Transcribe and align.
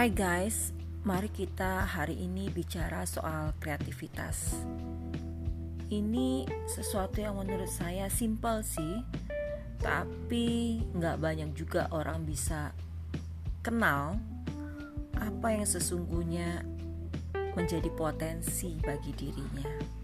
Hai 0.00 0.08
guys, 0.16 0.72
mari 1.04 1.28
kita 1.28 1.84
hari 1.84 2.16
ini 2.24 2.48
bicara 2.48 3.04
soal 3.04 3.52
kreativitas. 3.60 4.56
Ini 5.92 6.48
sesuatu 6.64 7.20
yang 7.20 7.36
menurut 7.36 7.68
saya 7.68 8.08
simpel 8.08 8.64
sih, 8.64 9.04
tapi 9.76 10.80
nggak 10.96 11.20
banyak 11.20 11.52
juga 11.52 11.84
orang 11.92 12.24
bisa 12.24 12.72
kenal 13.60 14.16
apa 15.20 15.48
yang 15.52 15.68
sesungguhnya 15.68 16.64
menjadi 17.52 17.92
potensi 17.92 18.80
bagi 18.80 19.12
dirinya. 19.12 19.99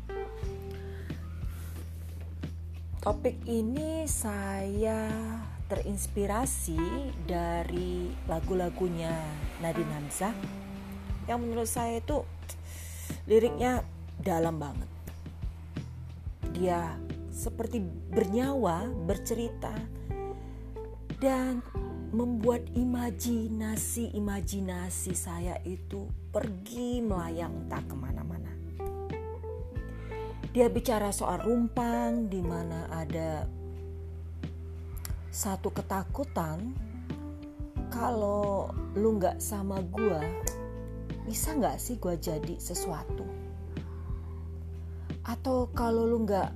Topik 3.07 3.39
ini 3.47 4.03
saya 4.11 5.07
terinspirasi 5.71 6.75
dari 7.23 8.11
lagu-lagunya 8.27 9.15
Nadine 9.63 9.95
Hamzah 9.95 10.35
yang 11.31 11.39
menurut 11.39 11.71
saya 11.71 12.03
itu 12.03 12.27
liriknya 13.31 13.87
dalam 14.19 14.59
banget. 14.59 14.91
Dia 16.51 16.99
seperti 17.31 17.79
bernyawa, 18.11 18.91
bercerita 18.91 19.71
dan 21.23 21.63
membuat 22.11 22.67
imajinasi-imajinasi 22.75 25.15
saya 25.15 25.63
itu 25.63 26.11
pergi 26.35 27.07
melayang 27.07 27.71
tak 27.71 27.87
ke 27.87 27.95
mana-mana. 27.95 28.56
Dia 30.57 30.73
bicara 30.73 31.13
soal 31.13 31.45
rumpang 31.45 32.33
di 32.33 32.41
mana 32.41 32.89
ada 32.89 33.45
satu 35.29 35.69
ketakutan. 35.69 36.73
Kalau 37.93 38.73
lu 38.97 39.21
nggak 39.21 39.37
sama 39.37 39.85
gue 39.85 40.17
bisa 41.29 41.53
nggak 41.53 41.77
sih 41.77 42.01
gue 42.01 42.17
jadi 42.17 42.57
sesuatu? 42.57 43.29
Atau 45.29 45.69
kalau 45.77 46.09
lu 46.09 46.25
nggak 46.25 46.49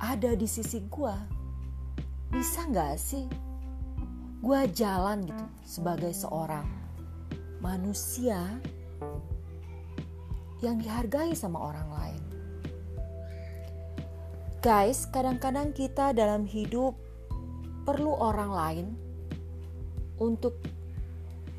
ada 0.00 0.30
di 0.32 0.48
sisi 0.48 0.80
gue 0.88 1.16
bisa 2.32 2.64
nggak 2.64 2.96
sih 2.96 3.28
gue 4.40 4.60
jalan 4.72 5.20
gitu 5.20 5.44
sebagai 5.68 6.16
seorang 6.16 6.64
manusia 7.60 8.40
yang 10.64 10.80
dihargai 10.80 11.36
sama 11.36 11.60
orang 11.60 11.92
lain 11.92 12.33
guys 14.64 15.04
kadang-kadang 15.12 15.76
kita 15.76 16.16
dalam 16.16 16.48
hidup 16.48 16.96
perlu 17.84 18.16
orang 18.16 18.48
lain 18.48 18.86
untuk 20.16 20.56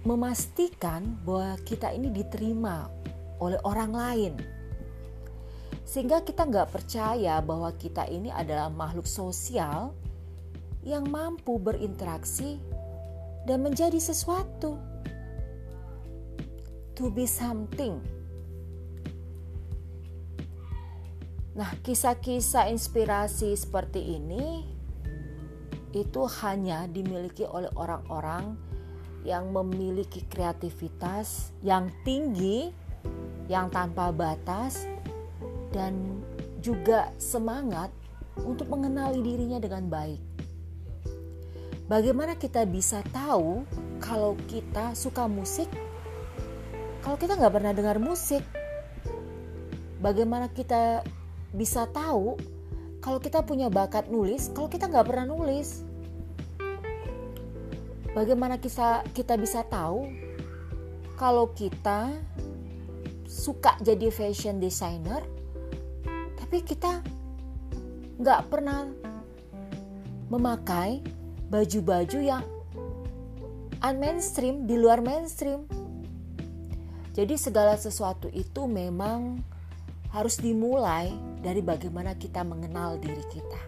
memastikan 0.10 1.14
bahwa 1.22 1.54
kita 1.62 1.94
ini 1.94 2.10
diterima 2.10 2.90
oleh 3.38 3.62
orang 3.62 3.94
lain. 3.94 4.34
Sehingga 5.86 6.26
kita 6.26 6.50
nggak 6.50 6.74
percaya 6.74 7.38
bahwa 7.46 7.70
kita 7.78 8.10
ini 8.10 8.34
adalah 8.34 8.74
makhluk 8.74 9.06
sosial 9.06 9.94
yang 10.82 11.06
mampu 11.06 11.62
berinteraksi 11.62 12.58
dan 13.46 13.62
menjadi 13.62 14.02
sesuatu. 14.02 14.82
To 16.98 17.14
be 17.14 17.30
something. 17.30 18.02
Nah, 21.56 21.72
kisah-kisah 21.80 22.68
inspirasi 22.68 23.56
seperti 23.56 24.20
ini 24.20 24.68
itu 25.96 26.28
hanya 26.44 26.84
dimiliki 26.92 27.48
oleh 27.48 27.72
orang-orang 27.80 28.60
yang 29.24 29.56
memiliki 29.56 30.28
kreativitas 30.28 31.56
yang 31.64 31.88
tinggi, 32.04 32.76
yang 33.48 33.72
tanpa 33.72 34.12
batas, 34.12 34.84
dan 35.72 36.20
juga 36.60 37.16
semangat 37.16 37.88
untuk 38.44 38.68
mengenali 38.68 39.24
dirinya 39.24 39.64
dengan 39.64 39.88
baik. 39.88 40.20
Bagaimana 41.88 42.36
kita 42.36 42.68
bisa 42.68 43.00
tahu 43.16 43.64
kalau 44.04 44.36
kita 44.52 44.92
suka 44.92 45.24
musik? 45.32 45.72
Kalau 47.00 47.16
kita 47.16 47.40
nggak 47.40 47.54
pernah 47.56 47.72
dengar 47.72 47.96
musik, 48.04 48.44
bagaimana 50.04 50.52
kita 50.52 51.06
bisa 51.56 51.88
tahu 51.90 52.36
kalau 53.00 53.22
kita 53.22 53.42
punya 53.46 53.72
bakat 53.72 54.12
nulis, 54.12 54.52
kalau 54.52 54.68
kita 54.68 54.92
nggak 54.92 55.08
pernah 55.08 55.26
nulis, 55.30 55.86
bagaimana 58.12 58.60
kita 58.60 59.08
kita 59.16 59.40
bisa 59.40 59.64
tahu 59.64 60.10
kalau 61.16 61.54
kita 61.56 62.12
suka 63.24 63.80
jadi 63.80 64.12
fashion 64.12 64.60
designer, 64.60 65.24
tapi 66.36 66.60
kita 66.66 67.00
nggak 68.20 68.42
pernah 68.52 68.90
memakai 70.28 71.00
baju-baju 71.48 72.20
yang 72.20 72.44
unmainstream 73.86 74.66
di 74.66 74.76
luar 74.82 75.06
mainstream. 75.06 75.70
Jadi 77.16 77.40
segala 77.40 77.80
sesuatu 77.80 78.28
itu 78.34 78.68
memang 78.68 79.40
harus 80.16 80.40
dimulai 80.40 81.12
dari 81.44 81.60
bagaimana 81.60 82.16
kita 82.16 82.40
mengenal 82.48 82.96
diri 82.96 83.20
kita. 83.28 83.62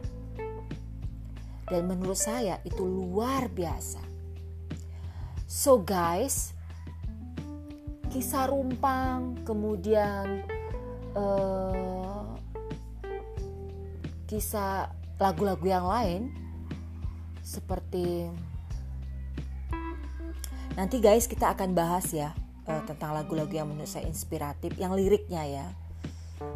Dan 1.68 1.91
menurut 1.91 2.16
saya 2.16 2.63
itu 2.63 2.88
luar 2.88 3.52
biasa. 3.52 4.00
So 5.44 5.84
guys, 5.84 6.56
kisah 8.07 8.47
rumpang, 8.47 9.44
kemudian 9.44 10.47
uh, 11.12 12.24
kisah 14.31 14.88
lagu-lagu 15.19 15.68
yang 15.68 15.84
lain 15.84 16.31
seperti 17.44 18.28
nanti 20.80 21.00
guys 21.00 21.25
kita 21.25 21.57
akan 21.57 21.74
bahas 21.74 22.12
ya 22.12 22.31
uh, 22.69 22.84
tentang 22.88 23.12
lagu-lagu 23.12 23.52
yang 23.52 23.68
menurut 23.68 23.91
saya 23.91 24.07
inspiratif, 24.07 24.72
yang 24.80 24.96
liriknya 24.96 25.44
ya 25.44 25.68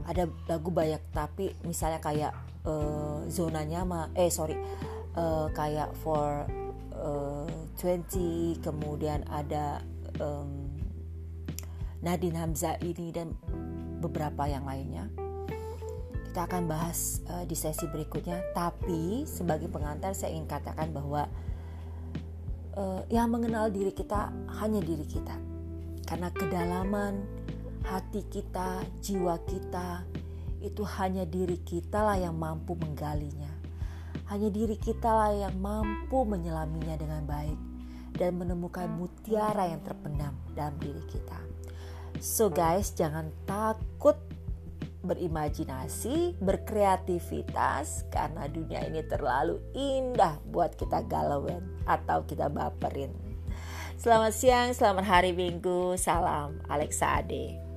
ada 0.05 0.29
lagu 0.45 0.69
banyak 0.69 1.01
tapi 1.13 1.53
misalnya 1.65 1.99
kayak 2.01 2.33
uh, 2.65 3.25
zona 3.29 3.65
nyaman 3.65 4.13
eh 4.13 4.29
sorry 4.29 4.57
uh, 5.17 5.49
kayak 5.53 5.89
for 6.01 6.45
uh, 6.93 7.49
20 7.79 8.61
kemudian 8.61 9.25
ada 9.29 9.81
um, 10.21 10.69
Nadine 12.01 12.37
Hamzah 12.37 12.81
ini 12.81 13.13
dan 13.13 13.37
beberapa 14.01 14.49
yang 14.49 14.65
lainnya. 14.65 15.05
Kita 16.31 16.49
akan 16.49 16.65
bahas 16.65 17.21
uh, 17.29 17.45
di 17.45 17.53
sesi 17.53 17.85
berikutnya. 17.85 18.41
Tapi 18.57 19.29
sebagai 19.29 19.69
pengantar 19.69 20.17
saya 20.17 20.33
ingin 20.33 20.49
katakan 20.49 20.89
bahwa 20.89 21.29
uh, 22.73 23.05
yang 23.13 23.29
mengenal 23.29 23.69
diri 23.69 23.93
kita 23.93 24.33
hanya 24.57 24.81
diri 24.81 25.05
kita. 25.05 25.37
Karena 26.09 26.33
kedalaman 26.33 27.40
hati 27.85 28.21
kita, 28.29 28.85
jiwa 29.01 29.37
kita, 29.45 30.05
itu 30.61 30.85
hanya 31.01 31.25
diri 31.25 31.57
kita 31.65 32.05
lah 32.05 32.17
yang 32.17 32.37
mampu 32.37 32.77
menggalinya. 32.77 33.49
Hanya 34.29 34.47
diri 34.47 34.77
kita 34.79 35.11
lah 35.11 35.31
yang 35.35 35.57
mampu 35.59 36.23
menyelaminya 36.23 36.95
dengan 36.95 37.23
baik 37.27 37.59
dan 38.15 38.37
menemukan 38.37 38.87
mutiara 38.87 39.67
yang 39.67 39.81
terpendam 39.83 40.37
dalam 40.55 40.77
diri 40.79 41.01
kita. 41.09 41.39
So 42.21 42.47
guys, 42.53 42.93
jangan 42.93 43.33
takut 43.49 44.15
berimajinasi, 45.01 46.37
berkreativitas 46.37 48.05
karena 48.13 48.45
dunia 48.45 48.85
ini 48.85 49.01
terlalu 49.09 49.57
indah 49.73 50.37
buat 50.53 50.77
kita 50.77 51.01
galauin 51.09 51.65
atau 51.89 52.21
kita 52.23 52.47
baperin. 52.47 53.09
Selamat 53.97 54.33
siang, 54.33 54.69
selamat 54.73 55.05
hari 55.05 55.31
Minggu. 55.33 55.97
Salam 55.97 56.61
Alexa 56.69 57.21
Ade. 57.21 57.70